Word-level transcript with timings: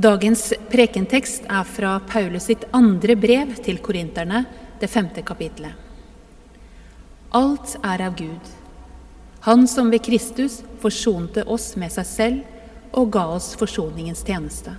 Dagens 0.00 0.54
prekentekst 0.70 1.44
er 1.50 1.64
fra 1.68 1.98
Paulus 2.08 2.46
sitt 2.48 2.62
andre 2.72 3.12
brev 3.20 3.50
til 3.60 3.82
korinterne, 3.84 4.46
det 4.80 4.88
femte 4.88 5.20
kapitlet. 5.26 5.74
Alt 7.36 7.74
er 7.84 8.06
av 8.06 8.16
Gud, 8.16 8.48
Han 9.40 9.66
som 9.68 9.90
ved 9.92 10.04
Kristus 10.04 10.62
forsonte 10.80 11.44
oss 11.44 11.74
med 11.76 11.92
seg 11.92 12.08
selv 12.08 12.96
og 12.96 13.12
ga 13.12 13.26
oss 13.34 13.50
forsoningens 13.60 14.24
tjeneste. 14.24 14.74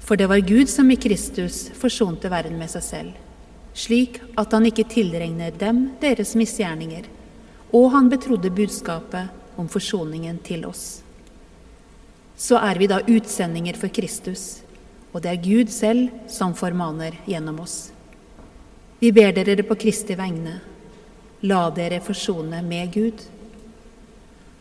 For 0.00 0.16
det 0.16 0.28
var 0.28 0.44
Gud 0.44 0.72
som 0.72 0.90
i 0.92 0.96
Kristus 1.00 1.66
forsonte 1.76 2.32
verden 2.32 2.56
med 2.60 2.72
seg 2.72 2.88
selv, 2.88 3.12
slik 3.74 4.22
at 4.36 4.52
han 4.52 4.68
ikke 4.68 4.88
tilregner 4.88 5.52
dem 5.52 5.90
deres 6.00 6.32
misgjerninger, 6.36 7.08
og 7.72 7.92
han 7.92 8.12
betrodde 8.12 8.52
budskapet 8.52 9.56
om 9.56 9.68
forsoningen 9.68 10.40
til 10.44 10.68
oss 10.68 11.02
så 12.36 12.58
er 12.58 12.78
vi 12.80 12.88
da 12.90 13.00
utsendinger 13.04 13.76
for 13.78 13.92
Kristus, 13.92 14.62
og 15.12 15.22
det 15.24 15.32
er 15.32 15.44
Gud 15.44 15.72
selv 15.72 16.08
som 16.32 16.54
formaner 16.56 17.18
gjennom 17.28 17.60
oss. 17.62 17.92
Vi 19.02 19.10
ber 19.12 19.34
dere 19.34 19.64
på 19.66 19.76
Kristi 19.76 20.16
vegne, 20.18 20.60
la 21.42 21.62
dere 21.74 22.00
forsone 22.04 22.62
med 22.62 22.92
Gud. 22.94 23.24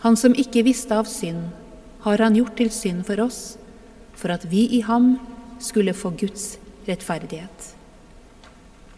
Han 0.02 0.18
som 0.18 0.34
ikke 0.34 0.66
visste 0.66 0.98
av 0.98 1.10
synd, 1.10 1.52
har 2.02 2.24
han 2.24 2.36
gjort 2.36 2.56
til 2.58 2.72
synd 2.74 3.06
for 3.06 3.22
oss, 3.22 3.56
for 4.18 4.34
at 4.34 4.48
vi 4.50 4.66
i 4.78 4.82
ham 4.82 5.14
skulle 5.62 5.94
få 5.94 6.10
Guds 6.18 6.56
rettferdighet. 6.88 7.70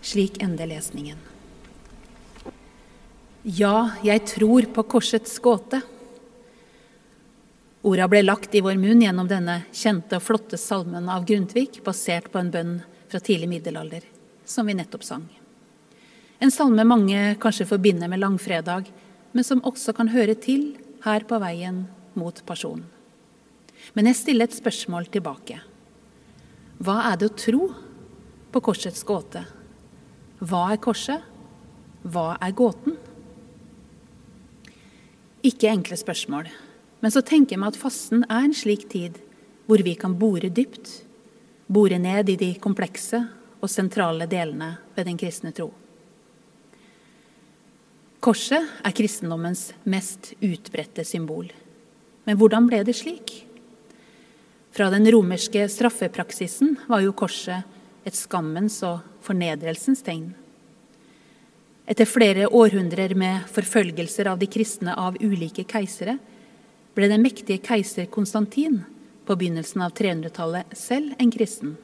Slik 0.04 0.40
ender 0.44 0.68
lesningen. 0.72 1.20
Ja, 3.44 3.92
jeg 4.04 4.24
tror 4.32 4.70
på 4.72 4.86
korsets 4.88 5.36
gåte. 5.44 5.82
Orda 7.84 8.06
ble 8.08 8.22
lagt 8.24 8.54
i 8.56 8.62
vår 8.64 8.78
munn 8.80 9.02
gjennom 9.04 9.28
denne 9.28 9.58
kjente 9.76 10.16
og 10.16 10.24
flotte 10.24 10.56
salmen 10.60 11.10
av 11.12 11.26
Grundtvig, 11.28 11.82
basert 11.84 12.30
på 12.32 12.40
en 12.40 12.52
bønn 12.54 12.78
fra 13.12 13.20
tidlig 13.20 13.50
middelalder, 13.52 14.06
som 14.48 14.70
vi 14.70 14.76
nettopp 14.78 15.04
sang. 15.04 15.26
En 16.40 16.52
salme 16.52 16.86
mange 16.88 17.36
kanskje 17.44 17.68
forbinder 17.68 18.08
med 18.08 18.24
langfredag, 18.24 18.88
men 19.36 19.44
som 19.44 19.64
også 19.68 19.92
kan 20.00 20.14
høre 20.16 20.38
til 20.40 20.78
her 21.04 21.28
på 21.28 21.42
veien 21.44 21.84
mot 22.16 22.40
personen. 22.48 22.88
Men 23.92 24.08
jeg 24.08 24.22
stiller 24.22 24.48
et 24.48 24.56
spørsmål 24.56 25.12
tilbake. 25.12 25.60
Hva 26.80 27.02
er 27.12 27.20
det 27.20 27.34
å 27.34 27.36
tro 27.36 27.72
på 28.54 28.64
korsets 28.64 29.04
gåte? 29.04 29.44
Hva 30.40 30.70
er 30.72 30.80
korset? 30.80 31.20
Hva 32.08 32.30
er 32.40 32.56
gåten? 32.56 32.96
Ikke 35.44 35.68
enkle 35.68 36.00
spørsmål. 36.00 36.48
Men 37.04 37.12
så 37.12 37.20
tenker 37.20 37.58
jeg 37.58 37.60
meg 37.60 37.74
at 37.74 37.82
fasten 37.82 38.24
er 38.32 38.46
en 38.48 38.56
slik 38.56 38.88
tid 38.92 39.20
hvor 39.68 39.84
vi 39.84 39.94
kan 40.00 40.16
bore 40.20 40.48
dypt, 40.52 40.88
bore 41.68 42.00
ned 42.00 42.32
i 42.32 42.40
de 42.40 42.52
komplekse 42.64 43.20
og 43.64 43.72
sentrale 43.72 44.28
delene 44.32 44.78
ved 44.96 45.08
den 45.08 45.20
kristne 45.20 45.52
tro. 45.56 45.70
Korset 48.24 48.70
er 48.88 48.96
kristendommens 48.96 49.74
mest 49.84 50.32
utbredte 50.40 51.04
symbol. 51.04 51.50
Men 52.24 52.40
hvordan 52.40 52.70
ble 52.70 52.80
det 52.88 52.96
slik? 52.96 53.34
Fra 54.72 54.88
den 54.90 55.04
romerske 55.12 55.66
straffepraksisen 55.70 56.78
var 56.88 57.04
jo 57.04 57.12
korset 57.12 57.68
et 58.08 58.16
skammens 58.16 58.80
og 58.88 59.04
fornedrelsens 59.24 60.04
tegn. 60.08 60.30
Etter 61.84 62.08
flere 62.08 62.48
århundrer 62.48 63.12
med 63.20 63.44
forfølgelser 63.52 64.32
av 64.32 64.40
de 64.40 64.48
kristne 64.48 64.96
av 64.96 65.20
ulike 65.20 65.68
keisere 65.68 66.16
ble 66.94 67.10
den 67.10 67.24
mektige 67.26 67.62
keiser 67.64 68.06
Konstantin 68.12 68.84
på 69.26 69.36
begynnelsen 69.40 69.82
av 69.82 69.94
300-tallet 69.98 70.78
selv 70.78 71.16
en 71.18 71.32
kristen, 71.32 71.76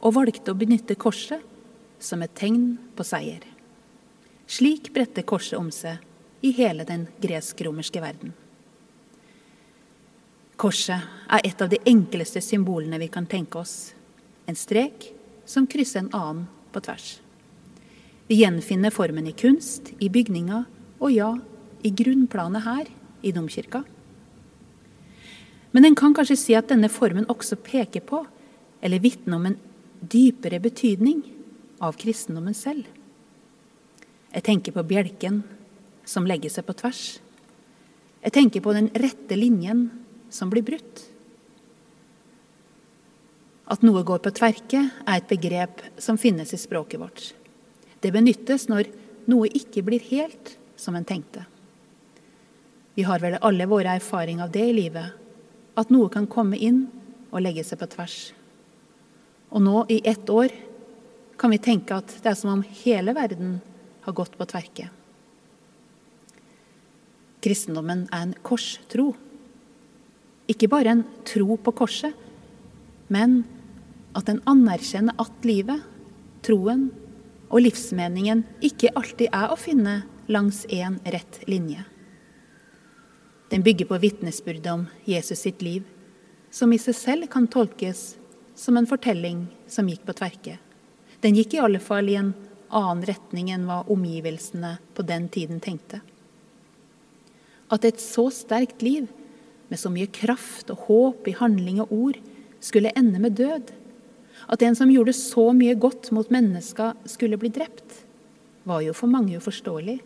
og 0.00 0.14
valgte 0.14 0.54
å 0.54 0.58
benytte 0.58 0.96
korset 0.98 1.42
som 1.98 2.22
et 2.22 2.34
tegn 2.38 2.76
på 2.96 3.04
seier. 3.06 3.42
Slik 4.48 4.92
bredte 4.94 5.24
korset 5.26 5.58
om 5.58 5.72
seg 5.74 5.98
i 6.40 6.52
hele 6.56 6.86
den 6.88 7.08
gresk-romerske 7.20 8.00
verden. 8.00 8.32
Korset 10.58 11.04
er 11.30 11.44
et 11.46 11.60
av 11.62 11.70
de 11.70 11.78
enkleste 11.86 12.40
symbolene 12.42 12.98
vi 12.98 13.10
kan 13.12 13.26
tenke 13.30 13.60
oss. 13.60 13.92
En 14.46 14.56
strek 14.58 15.10
som 15.46 15.68
krysser 15.70 16.04
en 16.04 16.14
annen 16.14 16.46
på 16.72 16.82
tvers. 16.82 17.18
Vi 18.28 18.40
gjenfinner 18.42 18.92
formen 18.94 19.28
i 19.30 19.36
kunst, 19.36 19.92
i 19.98 20.10
bygninger 20.12 20.64
og 20.98 21.12
ja, 21.14 21.30
i 21.86 21.92
grunnplanet 21.94 22.66
her 22.66 22.90
i 23.22 23.32
domkirka. 23.32 23.84
Men 25.70 25.84
en 25.84 25.96
kan 25.98 26.14
kanskje 26.16 26.38
si 26.40 26.56
at 26.56 26.70
denne 26.70 26.88
formen 26.92 27.28
også 27.28 27.58
peker 27.60 28.04
på, 28.06 28.22
eller 28.80 29.02
vitner 29.02 29.36
om 29.36 29.48
en 29.50 29.58
dypere 30.00 30.60
betydning 30.62 31.22
av 31.84 31.98
kristendommen 31.98 32.56
selv. 32.56 32.86
Jeg 34.32 34.44
tenker 34.46 34.74
på 34.76 34.84
bjelken 34.86 35.42
som 36.08 36.26
legger 36.28 36.52
seg 36.52 36.66
på 36.68 36.76
tvers. 36.78 37.02
Jeg 38.22 38.34
tenker 38.34 38.64
på 38.64 38.74
den 38.76 38.90
rette 38.98 39.36
linjen 39.38 39.88
som 40.32 40.50
blir 40.52 40.64
brutt. 40.66 41.04
At 43.68 43.84
noe 43.84 44.00
går 44.06 44.22
på 44.24 44.32
tverke, 44.32 44.80
er 45.04 45.18
et 45.18 45.28
begrep 45.28 45.82
som 46.00 46.18
finnes 46.20 46.52
i 46.54 46.60
språket 46.60 47.00
vårt. 47.00 47.32
Det 48.00 48.12
benyttes 48.14 48.68
når 48.70 48.88
noe 49.28 49.50
ikke 49.52 49.84
blir 49.84 50.04
helt 50.08 50.54
som 50.78 50.96
en 50.96 51.06
tenkte. 51.06 51.44
Vi 52.96 53.04
har 53.06 53.20
vel 53.22 53.36
alle 53.44 53.68
våre 53.70 53.98
erfaringer 53.98 54.46
av 54.46 54.54
det 54.54 54.64
i 54.70 54.76
livet, 54.76 55.12
at 55.78 55.92
noe 55.94 56.10
kan 56.12 56.26
komme 56.30 56.58
inn 56.58 56.86
og 57.30 57.42
legge 57.44 57.64
seg 57.66 57.80
på 57.80 57.88
tvers. 57.92 58.18
Og 59.54 59.62
nå, 59.64 59.84
i 59.88 60.00
ett 60.04 60.28
år, 60.30 60.52
kan 61.38 61.52
vi 61.54 61.60
tenke 61.62 61.96
at 61.96 62.12
det 62.22 62.32
er 62.32 62.38
som 62.38 62.56
om 62.56 62.64
hele 62.82 63.14
verden 63.16 63.58
har 64.04 64.16
gått 64.16 64.34
på 64.38 64.46
tverke. 64.48 64.88
Kristendommen 67.44 68.06
er 68.10 68.24
en 68.26 68.34
korstro. 68.42 69.12
Ikke 70.50 70.70
bare 70.70 70.96
en 70.96 71.04
tro 71.28 71.58
på 71.62 71.74
korset, 71.76 72.16
men 73.12 73.44
at 74.18 74.26
den 74.26 74.42
anerkjenner 74.50 75.14
at 75.22 75.46
livet, 75.46 75.84
troen 76.42 76.88
og 77.48 77.62
livsmeningen 77.62 78.42
ikke 78.64 78.92
alltid 78.98 79.30
er 79.30 79.52
å 79.52 79.60
finne 79.60 80.00
langs 80.28 80.64
én 80.72 80.98
rett 81.06 81.40
linje. 81.48 81.84
Den 83.48 83.62
bygger 83.62 83.88
på 83.88 83.98
vitnesbyrdet 83.98 84.72
om 84.72 84.86
Jesus 85.08 85.40
sitt 85.40 85.62
liv, 85.62 85.84
som 86.50 86.72
i 86.72 86.78
seg 86.80 86.96
selv 86.96 87.28
kan 87.32 87.46
tolkes 87.48 88.16
som 88.58 88.76
en 88.76 88.88
fortelling 88.88 89.46
som 89.70 89.88
gikk 89.88 90.04
på 90.04 90.16
tverke. 90.18 90.58
Den 91.24 91.36
gikk 91.36 91.54
i 91.54 91.62
alle 91.62 91.80
fall 91.80 92.10
i 92.10 92.18
en 92.20 92.34
annen 92.68 93.04
retning 93.08 93.48
enn 93.54 93.64
hva 93.68 93.80
omgivelsene 93.88 94.76
på 94.94 95.04
den 95.08 95.28
tiden 95.32 95.62
tenkte. 95.64 96.02
At 97.72 97.84
et 97.84 98.00
så 98.00 98.28
sterkt 98.32 98.84
liv, 98.84 99.08
med 99.68 99.80
så 99.80 99.90
mye 99.92 100.08
kraft 100.08 100.70
og 100.72 100.86
håp 100.88 101.28
i 101.28 101.36
handling 101.36 101.82
og 101.84 101.92
ord, 101.92 102.18
skulle 102.60 102.92
ende 102.96 103.20
med 103.20 103.36
død, 103.36 103.72
at 104.48 104.62
en 104.64 104.76
som 104.76 104.90
gjorde 104.92 105.12
så 105.16 105.50
mye 105.56 105.76
godt 105.76 106.10
mot 106.16 106.30
mennesker, 106.32 106.96
skulle 107.08 107.38
bli 107.40 107.50
drept, 107.52 108.04
var 108.68 108.84
jo 108.84 108.94
for 108.96 109.10
mange 109.12 109.36
uforståelig. 109.36 109.98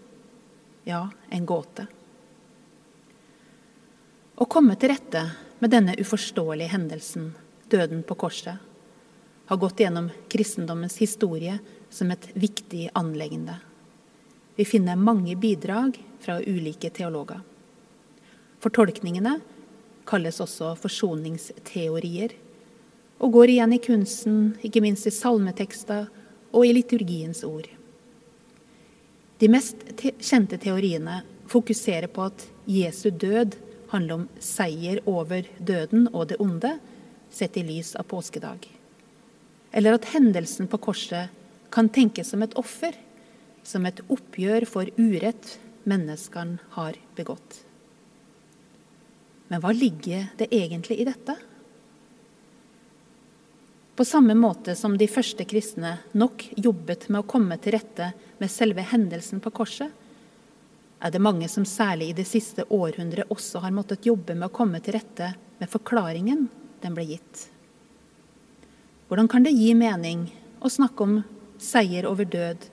Ja, 0.89 1.09
en 1.31 1.47
gåte. 1.47 1.87
Å 4.37 4.49
komme 4.49 4.79
til 4.81 4.95
rette 4.95 5.27
med 5.61 5.73
denne 5.75 5.93
uforståelige 6.01 6.73
hendelsen, 6.73 7.33
døden 7.69 8.01
på 8.07 8.17
korset, 8.17 8.57
har 9.47 9.59
gått 9.61 9.83
gjennom 9.83 10.09
kristendommens 10.33 10.97
historie 11.03 11.59
som 11.93 12.11
et 12.11 12.31
viktig 12.33 12.87
anleggende. 12.97 13.59
Vi 14.57 14.65
finner 14.65 14.97
mange 14.97 15.37
bidrag 15.37 15.99
fra 16.23 16.39
ulike 16.41 16.89
teologer. 16.91 17.43
Fortolkningene 18.65 19.35
kalles 20.09 20.41
også 20.41 20.73
forsoningsteorier, 20.81 22.33
og 23.23 23.37
går 23.37 23.53
igjen 23.53 23.75
i 23.77 23.81
kunsten, 23.83 24.39
ikke 24.65 24.81
minst 24.83 25.07
i 25.07 25.13
salmetekster 25.15 26.09
og 26.51 26.65
i 26.67 26.73
liturgiens 26.73 27.45
ord. 27.47 27.69
De 29.39 29.51
mest 29.51 29.85
te 29.99 30.15
kjente 30.23 30.57
teoriene 30.63 31.21
fokuserer 31.53 32.09
på 32.11 32.25
at 32.31 32.47
Jesu 32.71 33.11
død 33.11 33.59
handler 33.93 34.23
om 34.23 34.29
seier 34.41 35.01
over 35.09 35.47
døden 35.59 36.09
og 36.13 36.31
det 36.33 36.41
onde, 36.43 36.77
sett 37.33 37.57
i 37.57 37.65
lys 37.65 37.95
av 37.97 38.09
påskedag. 38.11 38.67
Eller 39.73 39.97
at 39.97 40.11
hendelsen 40.13 40.69
på 40.69 40.81
korset 40.85 41.33
kan 41.73 41.89
tenkes 41.89 42.33
som 42.33 42.43
et 42.45 42.57
offer, 42.61 42.97
som 43.65 43.87
et 43.89 44.03
oppgjør 44.13 44.67
for 44.69 44.89
urett 44.99 45.57
menneskene 45.89 46.61
har 46.77 46.99
begått. 47.17 47.63
Men 49.49 49.63
hva 49.63 49.73
ligger 49.77 50.29
det 50.41 50.51
egentlig 50.53 51.01
i 51.01 51.09
dette? 51.09 51.37
På 53.97 54.05
samme 54.09 54.35
måte 54.35 54.75
som 54.77 54.95
de 54.99 55.09
første 55.09 55.45
kristne 55.45 55.99
nok 56.17 56.47
jobbet 56.57 57.11
med 57.11 57.23
å 57.23 57.29
komme 57.29 57.59
til 57.61 57.77
rette 57.77 58.13
med 58.41 58.51
selve 58.51 58.85
hendelsen 58.89 59.43
på 59.45 59.53
korset, 59.53 59.93
er 61.03 61.11
det 61.11 61.19
mange 61.19 61.49
som 61.49 61.65
særlig 61.67 62.11
i 62.11 62.17
det 62.17 62.29
siste 62.31 62.65
århundret 62.71 63.31
også 63.35 63.65
har 63.65 63.75
måttet 63.75 64.07
jobbe 64.07 64.37
med 64.39 64.47
å 64.47 64.55
komme 64.55 64.79
til 64.81 64.95
rette 64.95 65.33
med 65.59 65.71
forklaringen 65.71 66.47
den 66.83 66.95
ble 66.95 67.07
gitt. 67.09 67.49
Hvordan 69.09 69.29
kan 69.29 69.43
det 69.43 69.55
gi 69.57 69.73
mening 69.75 70.29
å 70.63 70.71
snakke 70.71 71.03
om 71.03 71.17
seier 71.59 72.07
over 72.07 72.25
død, 72.25 72.69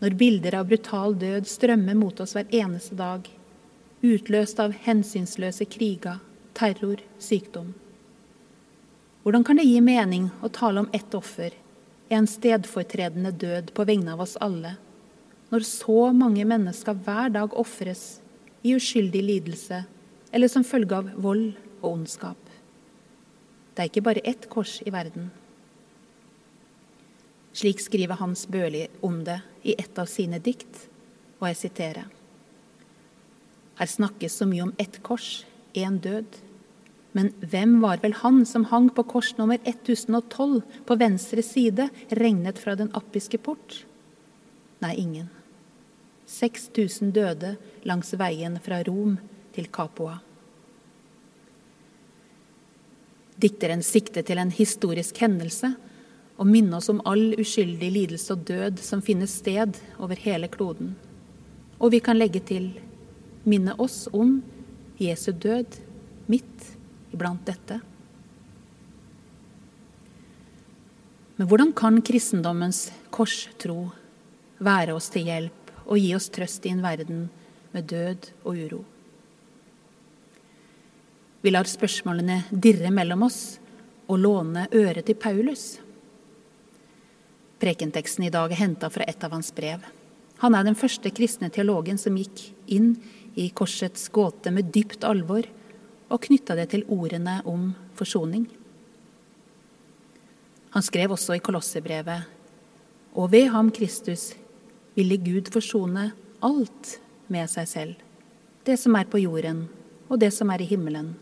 når 0.00 0.16
bilder 0.20 0.56
av 0.58 0.70
brutal 0.72 1.16
død 1.20 1.48
strømmer 1.48 1.96
mot 2.00 2.20
oss 2.24 2.32
hver 2.36 2.48
eneste 2.48 2.96
dag, 2.96 3.28
utløst 4.04 4.60
av 4.60 4.72
hensynsløse 4.86 5.68
kriger, 5.68 6.22
terror, 6.56 7.04
sykdom? 7.20 7.74
Hvordan 9.24 9.44
kan 9.44 9.60
det 9.60 9.68
gi 9.68 9.78
mening 9.84 10.30
å 10.44 10.48
tale 10.52 10.80
om 10.80 10.88
ett 10.96 11.14
offer, 11.16 11.52
en 12.08 12.26
stedfortredende 12.28 13.32
død 13.36 13.70
på 13.76 13.84
vegne 13.88 14.16
av 14.16 14.24
oss 14.24 14.36
alle, 14.40 14.74
når 15.52 15.66
så 15.68 16.12
mange 16.16 16.44
mennesker 16.48 16.96
hver 17.06 17.32
dag 17.34 17.54
ofres 17.58 18.20
i 18.64 18.74
uskyldig 18.76 19.22
lidelse 19.22 19.84
eller 20.34 20.50
som 20.50 20.66
følge 20.66 20.96
av 20.96 21.12
vold 21.20 21.52
og 21.82 21.90
ondskap? 21.92 22.40
Det 23.74 23.82
er 23.82 23.90
ikke 23.90 24.06
bare 24.06 24.22
ett 24.24 24.48
kors 24.50 24.78
i 24.86 24.92
verden. 24.94 25.30
Slik 27.54 27.82
skriver 27.82 28.18
Hans 28.18 28.46
Børli 28.50 28.86
om 29.02 29.20
det 29.26 29.40
i 29.62 29.76
et 29.78 29.98
av 29.98 30.08
sine 30.10 30.40
dikt, 30.42 30.88
og 31.38 31.48
jeg 31.50 31.60
siterer. 31.60 32.08
Her 33.78 33.90
snakkes 33.90 34.38
så 34.40 34.46
mye 34.46 34.66
om 34.68 34.74
ett 34.78 35.00
kors, 35.06 35.44
én 35.74 35.98
død. 36.02 36.38
Men 37.14 37.30
hvem 37.42 37.78
var 37.82 38.00
vel 38.02 38.14
han 38.22 38.42
som 38.46 38.66
hang 38.70 38.88
på 38.94 39.04
kors 39.06 39.32
nummer 39.38 39.58
1012 39.62 40.62
på 40.86 40.98
venstre 40.98 41.42
side, 41.46 41.88
regnet 42.10 42.58
fra 42.58 42.74
den 42.78 42.90
appiske 42.94 43.38
port? 43.38 43.84
Nei, 44.84 44.98
ingen. 45.00 45.30
6000 46.28 47.12
døde 47.16 47.54
langs 47.88 48.10
veien 48.20 48.58
fra 48.60 48.82
Rom 48.84 49.16
til 49.56 49.70
Capua. 49.72 50.18
Dikteren 53.40 53.80
sikter 53.84 54.26
til 54.28 54.40
en 54.42 54.52
historisk 54.52 55.22
hendelse 55.24 55.72
og 56.36 56.50
minner 56.50 56.82
oss 56.82 56.90
om 56.92 57.00
all 57.08 57.32
uskyldig 57.40 57.90
lidelse 57.96 58.36
og 58.36 58.44
død 58.50 58.84
som 58.84 59.02
finner 59.04 59.30
sted 59.30 59.80
over 59.96 60.20
hele 60.20 60.52
kloden. 60.52 60.92
Og 61.80 61.94
vi 61.96 62.02
kan 62.04 62.20
legge 62.20 62.44
til 62.44 62.68
minne 63.48 63.72
oss 63.80 64.04
om 64.12 64.36
Jesu 65.00 65.32
død 65.32 65.80
midt 66.28 66.70
iblant 67.14 67.44
dette. 67.48 67.80
Men 71.40 71.48
hvordan 71.48 71.72
kan 71.72 72.02
kristendommens 72.04 72.90
korstro 73.10 73.88
være 74.58 74.94
oss 74.94 75.10
til 75.12 75.26
hjelp 75.28 75.72
og 75.84 75.98
gi 76.00 76.12
oss 76.16 76.30
trøst 76.32 76.66
i 76.66 76.72
en 76.72 76.82
verden 76.84 77.26
med 77.74 77.88
død 77.90 78.30
og 78.44 78.58
uro? 78.58 78.80
Vi 81.44 81.52
lar 81.52 81.68
spørsmålene 81.68 82.44
dirre 82.50 82.88
mellom 82.94 83.26
oss 83.26 83.58
og 84.08 84.20
låne 84.20 84.66
øret 84.72 85.04
til 85.04 85.18
Paulus. 85.20 85.64
Prekenteksten 87.60 88.24
i 88.24 88.32
dag 88.32 88.52
er 88.52 88.62
henta 88.62 88.88
fra 88.92 89.04
et 89.08 89.24
av 89.24 89.34
hans 89.36 89.52
brev. 89.52 89.84
Han 90.40 90.56
er 90.56 90.64
den 90.64 90.76
første 90.78 91.12
kristne 91.14 91.50
teologen 91.52 92.00
som 92.00 92.16
gikk 92.16 92.46
inn 92.72 92.94
i 93.36 93.50
korsets 93.52 94.08
gåte 94.14 94.52
med 94.54 94.72
dypt 94.72 95.04
alvor 95.04 95.46
og 96.08 96.22
knytta 96.26 96.56
det 96.58 96.70
til 96.72 96.86
ordene 96.92 97.40
om 97.48 97.72
forsoning. 97.98 98.46
Han 100.74 100.82
skrev 100.82 101.12
også 101.14 101.36
i 101.36 101.42
Kolosserbrevet 101.44 102.24
og 103.14 103.30
ved 103.30 103.52
ham 103.54 103.70
Kristus 103.70 104.32
ville 104.94 105.18
Gud 105.20 105.50
forsone 105.52 106.10
alt 106.44 106.96
med 107.32 107.50
seg 107.50 107.68
selv, 107.68 107.94
det 108.64 108.76
som 108.80 108.96
er 108.96 109.08
på 109.10 109.20
jorden 109.22 109.66
og 110.08 110.20
det 110.20 110.30
som 110.34 110.50
er 110.52 110.62
i 110.62 110.68
himmelen 110.68 111.14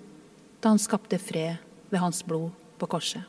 da 0.63 0.71
han 0.71 0.81
skapte 0.83 1.19
fred 1.19 1.59
ved 1.91 1.99
hans 1.99 2.23
blod 2.27 2.53
på 2.79 2.87
korset. 2.91 3.25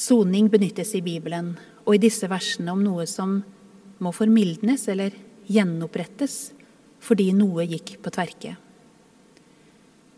Soning 0.00 0.48
benyttes 0.48 0.94
i 0.96 1.02
Bibelen 1.04 1.52
og 1.82 1.96
i 1.96 2.00
disse 2.00 2.28
versene 2.30 2.72
om 2.72 2.82
noe 2.84 3.04
som 3.10 3.40
må 4.00 4.12
formildnes 4.16 4.86
eller 4.88 5.16
gjenopprettes 5.50 6.38
fordi 7.04 7.30
noe 7.36 7.66
gikk 7.68 7.96
på 8.04 8.12
tverke. 8.14 8.54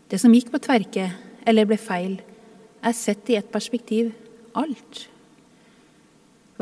Det 0.07 0.19
som 0.21 0.33
gikk 0.35 0.51
på 0.53 0.61
tverke 0.61 1.09
eller 1.47 1.67
ble 1.67 1.79
feil, 1.81 2.19
er 2.83 2.95
sett 2.95 3.29
i 3.31 3.37
et 3.39 3.49
perspektiv 3.51 4.11
alt. 4.59 5.07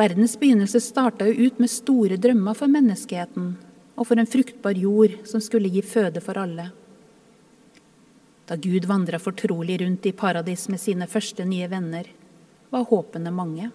Verdens 0.02 0.40
begynnelse 0.40 0.80
starta 0.82 1.28
jo 1.28 1.46
ut 1.46 1.60
med 1.62 1.70
store 1.70 2.16
drømmer 2.18 2.56
for 2.58 2.72
menneskeheten 2.72 3.52
og 4.00 4.08
for 4.10 4.18
en 4.18 4.30
fruktbar 4.30 4.80
jord 4.80 5.20
som 5.30 5.44
skulle 5.44 5.70
gi 5.70 5.84
føde 5.86 6.24
for 6.26 6.40
alle. 6.42 6.72
Da 8.50 8.58
Gud 8.58 8.88
vandra 8.90 9.20
fortrolig 9.22 9.78
rundt 9.84 10.08
i 10.10 10.16
paradis 10.24 10.66
med 10.74 10.82
sine 10.82 11.06
første 11.12 11.46
nye 11.46 11.70
venner, 11.70 12.10
var 12.74 12.88
håpene 12.90 13.36
mange. 13.36 13.70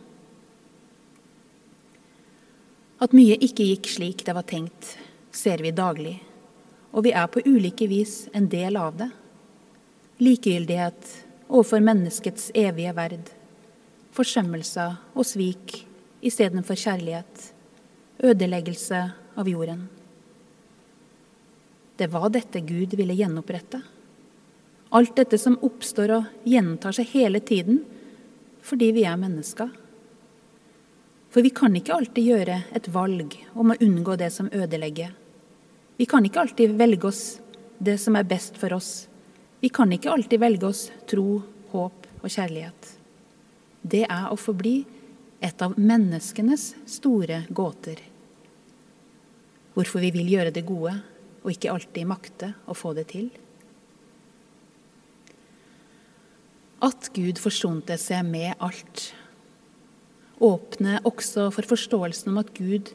At 2.99 3.15
mye 3.15 3.39
ikke 3.39 3.71
gikk 3.71 3.95
slik 3.95 4.27
det 4.27 4.35
var 4.35 4.51
tenkt, 4.51 4.97
ser 5.31 5.63
vi 5.63 5.71
daglig, 5.71 6.19
og 6.91 7.07
vi 7.07 7.15
er 7.15 7.31
på 7.31 7.45
ulike 7.47 7.87
vis 7.87 8.25
en 8.35 8.51
del 8.51 8.81
av 8.83 8.99
det. 8.99 9.13
Likegyldighet 10.19 11.19
overfor 11.47 11.87
menneskets 11.87 12.51
evige 12.57 12.99
verd, 12.99 13.29
forsømmelser 14.17 14.97
og 15.15 15.29
svik 15.29 15.85
istedenfor 16.25 16.79
kjærlighet, 16.79 17.51
ødeleggelse 18.25 19.03
av 19.37 19.49
jorden. 19.49 19.87
Det 21.97 22.09
var 22.13 22.29
dette 22.33 22.61
Gud 22.61 22.95
ville 22.97 23.17
gjenopprette. 23.17 23.81
Alt 24.97 25.17
dette 25.17 25.39
som 25.41 25.59
oppstår 25.65 26.13
og 26.17 26.47
gjentar 26.47 26.95
seg 26.97 27.09
hele 27.17 27.41
tiden 27.41 27.83
fordi 28.67 28.91
vi 28.97 29.05
er 29.07 29.19
mennesker. 29.21 29.69
For 31.31 31.45
vi 31.45 31.53
kan 31.55 31.75
ikke 31.77 31.95
alltid 31.95 32.31
gjøre 32.31 32.57
et 32.75 32.89
valg 32.91 33.37
om 33.55 33.71
å 33.73 33.79
unngå 33.85 34.17
det 34.19 34.33
som 34.35 34.49
ødelegger. 34.51 35.13
Vi 35.97 36.07
kan 36.09 36.25
ikke 36.27 36.43
alltid 36.43 36.75
velge 36.77 37.09
oss 37.09 37.23
det 37.79 37.99
som 38.01 38.17
er 38.17 38.27
best 38.29 38.59
for 38.61 38.75
oss. 38.77 39.07
Vi 39.61 39.71
kan 39.73 39.93
ikke 39.93 40.13
alltid 40.13 40.41
velge 40.41 40.69
oss 40.69 40.87
tro, 41.09 41.43
håp 41.73 42.09
og 42.23 42.29
kjærlighet. 42.29 42.91
Det 43.87 44.05
er 44.09 44.29
å 44.33 44.39
forbli 44.41 44.81
et 45.41 45.63
av 45.63 45.75
menneskenes 45.79 46.75
store 46.89 47.43
gåter. 47.49 48.01
Hvorfor 49.77 50.01
vi 50.01 50.13
vil 50.15 50.31
gjøre 50.33 50.55
det 50.55 50.65
gode, 50.69 50.95
og 51.45 51.53
ikke 51.53 51.73
alltid 51.73 52.09
makte 52.09 52.53
å 52.67 52.75
få 52.75 52.95
det 52.97 53.07
til. 53.13 53.29
At 56.85 57.11
Gud 57.17 57.39
forsonte 57.41 57.97
seg 58.01 58.25
med 58.27 58.57
alt, 58.59 59.11
åpne 60.43 60.99
også 61.09 61.49
for 61.55 61.69
forståelsen 61.69 62.33
om 62.33 62.41
at 62.43 62.53
Gud 62.57 62.93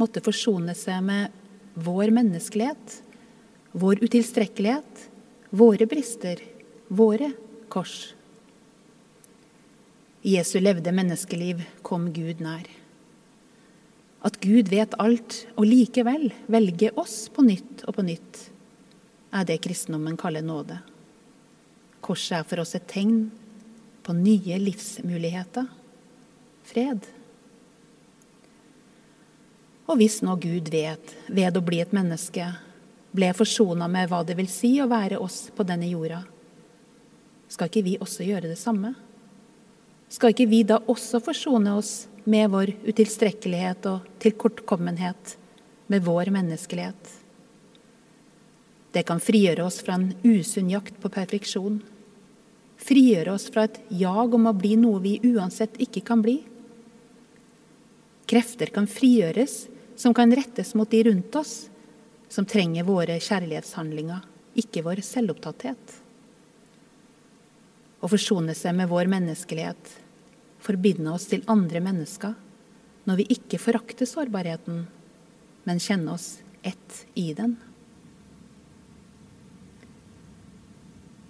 måtte 0.00 0.22
forsone 0.24 0.72
seg 0.78 1.02
med 1.04 1.34
vår 1.78 2.12
menneskelighet, 2.14 3.00
vår 3.76 4.00
utilstrekkelighet, 4.04 5.08
våre 5.50 5.88
brister, 5.90 6.40
våre 6.88 7.32
kors. 7.68 8.14
Jesu 10.28 10.58
levde 10.60 10.92
menneskeliv 10.92 11.62
kom 11.82 12.10
Gud 12.12 12.42
nær. 12.44 12.66
At 14.20 14.36
Gud 14.42 14.68
vet 14.68 14.96
alt 15.00 15.38
og 15.54 15.64
likevel 15.64 16.26
velger 16.52 16.98
oss 17.00 17.30
på 17.32 17.44
nytt 17.46 17.86
og 17.88 17.96
på 17.96 18.04
nytt, 18.04 18.40
er 19.32 19.46
det 19.48 19.60
kristendommen 19.64 20.18
kaller 20.20 20.44
nåde. 20.44 20.76
Korset 22.04 22.42
er 22.42 22.44
for 22.50 22.60
oss 22.60 22.74
et 22.76 22.84
tegn 22.90 23.30
på 24.04 24.16
nye 24.16 24.60
livsmuligheter, 24.60 25.64
fred. 26.68 27.08
Og 29.88 29.96
hvis 29.96 30.20
nå 30.20 30.36
Gud 30.44 30.68
vet, 30.72 31.16
ved 31.32 31.56
å 31.56 31.64
bli 31.64 31.80
et 31.80 31.96
menneske, 31.96 32.52
ble 33.16 33.32
forsona 33.32 33.88
med 33.88 34.12
hva 34.12 34.20
det 34.28 34.36
vil 34.36 34.52
si 34.52 34.76
å 34.82 34.90
være 34.92 35.24
oss 35.24 35.46
på 35.56 35.64
denne 35.64 35.88
jorda, 35.88 36.20
skal 37.48 37.70
ikke 37.72 37.86
vi 37.86 38.00
også 38.02 38.28
gjøre 38.28 38.50
det 38.50 38.60
samme? 38.60 38.92
Skal 40.08 40.32
ikke 40.32 40.48
vi 40.48 40.62
da 40.64 40.78
også 40.88 41.20
forsone 41.20 41.74
oss 41.76 42.08
med 42.28 42.50
vår 42.52 42.72
utilstrekkelighet 42.88 43.86
og 43.90 44.06
tilkortkommenhet, 44.22 45.36
med 45.88 46.04
vår 46.04 46.32
menneskelighet. 46.32 47.14
Det 48.92 49.04
kan 49.08 49.20
frigjøre 49.20 49.66
oss 49.68 49.82
fra 49.84 49.98
en 49.98 50.10
usunn 50.24 50.70
jakt 50.72 50.96
på 51.00 51.10
perfeksjon. 51.12 51.80
Frigjøre 52.80 53.34
oss 53.36 53.48
fra 53.52 53.66
et 53.68 53.80
jag 54.00 54.34
om 54.34 54.48
å 54.48 54.56
bli 54.56 54.74
noe 54.80 55.02
vi 55.04 55.18
uansett 55.28 55.76
ikke 55.82 56.04
kan 56.08 56.24
bli. 56.24 56.38
Krefter 58.28 58.72
kan 58.72 58.88
frigjøres 58.88 59.66
som 59.98 60.14
kan 60.16 60.32
rettes 60.32 60.74
mot 60.78 60.88
de 60.90 61.02
rundt 61.08 61.36
oss, 61.36 61.68
som 62.28 62.46
trenger 62.48 62.86
våre 62.88 63.16
kjærlighetshandlinger, 63.24 64.20
ikke 64.60 64.84
vår 64.84 65.00
selvopptatthet. 65.04 65.96
Å 67.98 68.10
forsone 68.10 68.54
seg 68.54 68.76
med 68.78 68.90
vår 68.90 69.08
menneskelighet 69.10 69.94
forbinde 70.62 71.10
oss 71.14 71.26
til 71.30 71.46
andre 71.50 71.82
mennesker 71.82 72.36
når 73.08 73.22
vi 73.22 73.26
ikke 73.32 73.60
forakter 73.60 74.06
sårbarheten, 74.06 74.82
men 75.64 75.80
kjenner 75.80 76.18
oss 76.18 76.42
ett 76.66 77.02
i 77.16 77.30
den. 77.34 77.56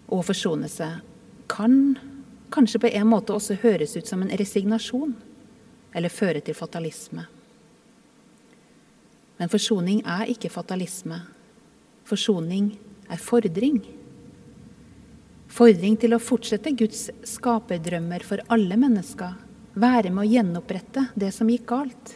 Å 0.08 0.18
forsone 0.24 0.68
seg 0.72 1.04
kan 1.48 1.96
kanskje 2.50 2.80
på 2.82 2.90
en 2.90 3.08
måte 3.08 3.34
også 3.36 3.58
høres 3.62 3.96
ut 3.96 4.08
som 4.08 4.24
en 4.24 4.32
resignasjon, 4.40 5.14
eller 5.94 6.12
føre 6.12 6.40
til 6.44 6.56
fatalisme. 6.56 7.24
Men 9.38 9.52
forsoning 9.52 10.02
er 10.02 10.30
ikke 10.32 10.50
fatalisme. 10.50 11.20
Forsoning 12.08 12.72
er 13.08 13.20
fordring. 13.22 13.78
Fordring 15.48 15.96
til 15.96 16.12
å 16.12 16.20
fortsette 16.20 16.74
Guds 16.76 17.06
skaperdrømmer 17.26 18.24
for 18.26 18.42
alle 18.52 18.76
mennesker. 18.76 19.32
Være 19.78 20.12
med 20.12 20.26
å 20.26 20.28
gjenopprette 20.28 21.06
det 21.16 21.30
som 21.32 21.48
gikk 21.48 21.64
galt. 21.70 22.14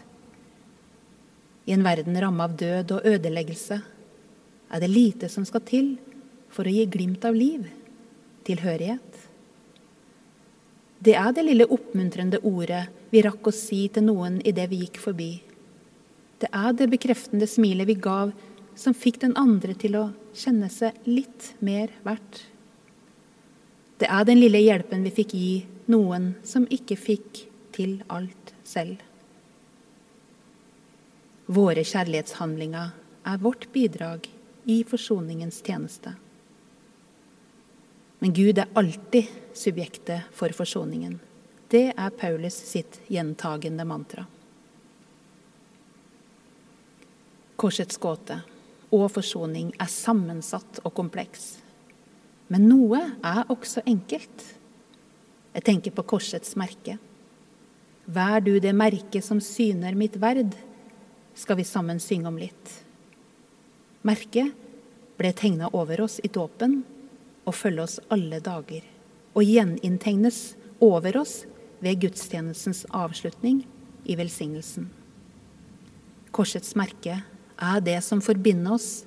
I 1.64 1.72
en 1.76 1.84
verden 1.86 2.18
ramma 2.20 2.48
av 2.48 2.56
død 2.60 2.96
og 2.98 3.06
ødeleggelse 3.08 3.78
er 4.72 4.82
det 4.82 4.90
lite 4.90 5.30
som 5.32 5.46
skal 5.48 5.64
til 5.64 5.94
for 6.52 6.68
å 6.68 6.74
gi 6.74 6.84
glimt 6.90 7.24
av 7.24 7.36
liv, 7.38 7.64
tilhørighet. 8.44 9.22
Det 11.02 11.16
er 11.18 11.32
det 11.34 11.46
lille 11.46 11.70
oppmuntrende 11.72 12.42
ordet 12.46 12.84
vi 13.10 13.24
rakk 13.24 13.48
å 13.48 13.54
si 13.54 13.86
til 13.94 14.06
noen 14.10 14.40
idet 14.46 14.68
vi 14.70 14.84
gikk 14.84 15.00
forbi. 15.02 15.32
Det 16.42 16.50
er 16.52 16.76
det 16.76 16.90
bekreftende 16.92 17.48
smilet 17.48 17.88
vi 17.88 17.96
gav, 17.96 18.32
som 18.74 18.96
fikk 18.96 19.22
den 19.24 19.34
andre 19.38 19.74
til 19.78 19.96
å 19.98 20.08
kjenne 20.36 20.68
seg 20.72 20.96
litt 21.06 21.52
mer 21.64 21.92
verdt. 22.06 22.51
Det 24.02 24.08
er 24.10 24.24
den 24.26 24.40
lille 24.40 24.58
hjelpen 24.58 25.04
vi 25.06 25.12
fikk 25.14 25.32
gi 25.38 25.50
noen 25.94 26.32
som 26.42 26.64
ikke 26.74 26.96
fikk 26.98 27.44
til 27.70 28.00
alt 28.10 28.50
selv. 28.66 28.96
Våre 31.46 31.84
kjærlighetshandlinger 31.86 32.90
er 33.30 33.38
vårt 33.44 33.68
bidrag 33.70 34.26
i 34.66 34.80
forsoningens 34.82 35.60
tjeneste. 35.62 36.16
Men 38.18 38.34
Gud 38.34 38.58
er 38.58 38.74
alltid 38.74 39.30
subjektet 39.54 40.34
for 40.34 40.50
forsoningen. 40.50 41.20
Det 41.70 41.92
er 41.94 42.18
Paulus 42.18 42.58
sitt 42.58 42.98
gjentagende 43.06 43.86
mantra. 43.86 44.26
Korsets 47.54 48.02
gåte 48.02 48.42
og 48.90 49.12
forsoning 49.14 49.76
er 49.78 49.94
sammensatt 49.94 50.82
og 50.82 50.90
kompleks. 50.98 51.61
Men 52.50 52.66
noe 52.68 53.00
er 53.22 53.44
også 53.52 53.84
enkelt. 53.86 54.44
Jeg 55.52 55.66
tenker 55.66 55.94
på 55.94 56.04
korsets 56.14 56.56
merke. 56.58 56.98
Vær 58.06 58.40
du 58.42 58.56
det 58.60 58.72
merket 58.74 59.24
som 59.24 59.40
syner 59.40 59.94
mitt 59.94 60.16
verd, 60.20 60.56
skal 61.38 61.56
vi 61.60 61.64
sammen 61.64 62.00
synge 62.02 62.28
om 62.28 62.38
litt. 62.40 62.72
Merket 64.02 64.50
ble 65.20 65.30
tegna 65.36 65.70
over 65.72 66.02
oss 66.04 66.18
i 66.24 66.30
dåpen 66.32 66.80
og 67.46 67.54
følge 67.54 67.84
oss 67.84 68.00
alle 68.12 68.40
dager, 68.42 68.82
og 69.32 69.46
gjeninntegnes 69.46 70.40
over 70.82 71.20
oss 71.22 71.42
ved 71.82 72.00
gudstjenestens 72.02 72.84
avslutning 72.90 73.62
i 74.04 74.16
velsignelsen. 74.18 74.88
Korsets 76.34 76.74
merke 76.78 77.20
er 77.62 77.82
det 77.84 77.98
som 78.04 78.22
forbinder 78.24 78.76
oss 78.76 79.04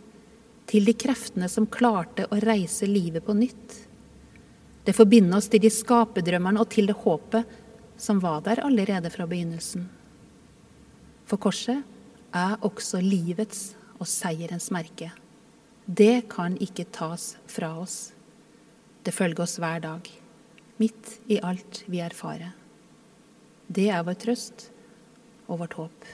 til 0.70 0.86
de 0.88 0.96
kreftene 0.98 1.50
som 1.52 1.68
klarte 1.70 2.26
å 2.30 2.40
reise 2.42 2.88
livet 2.90 3.26
på 3.26 3.36
nytt. 3.38 3.76
Det 4.86 4.94
forbinder 4.94 5.40
oss 5.40 5.50
til 5.50 5.64
de 5.64 5.72
skapedrømmerne 5.74 6.62
og 6.62 6.70
til 6.74 6.90
det 6.90 6.98
håpet 7.02 7.62
som 7.98 8.20
var 8.22 8.42
der 8.46 8.62
allerede 8.66 9.10
fra 9.14 9.28
begynnelsen. 9.30 9.88
For 11.26 11.42
korset 11.42 11.82
er 12.36 12.58
også 12.66 13.00
livets 13.02 13.74
og 13.98 14.08
seierens 14.10 14.70
merke. 14.74 15.12
Det 15.86 16.28
kan 16.30 16.58
ikke 16.62 16.88
tas 16.94 17.36
fra 17.50 17.72
oss. 17.80 18.12
Det 19.06 19.14
følger 19.14 19.46
oss 19.46 19.58
hver 19.62 19.82
dag, 19.84 20.08
midt 20.82 21.18
i 21.30 21.40
alt 21.46 21.84
vi 21.90 22.02
erfarer. 22.02 22.54
Det 23.68 23.90
er 23.90 24.06
vår 24.06 24.18
trøst 24.22 24.70
og 25.48 25.62
vårt 25.62 25.78
håp. 25.78 26.08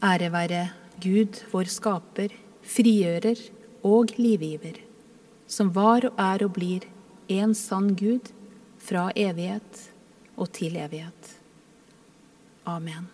Ære 0.00 0.30
være 0.32 0.60
Gud, 1.00 1.40
vår 1.52 1.70
skaper, 1.72 2.34
frigjører 2.62 3.40
og 3.86 4.12
livgiver, 4.20 4.80
som 5.50 5.72
var 5.74 6.06
og 6.08 6.20
er 6.20 6.44
og 6.46 6.54
blir 6.58 6.86
en 7.30 7.54
sann 7.56 7.94
Gud 7.96 8.32
fra 8.80 9.08
evighet 9.16 9.86
og 10.36 10.50
til 10.56 10.76
evighet. 10.80 11.34
Amen. 12.68 13.08